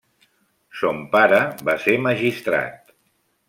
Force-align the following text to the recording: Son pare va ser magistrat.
Son 0.79 1.03
pare 1.17 1.39
va 1.69 1.77
ser 1.87 1.97
magistrat. 2.09 2.95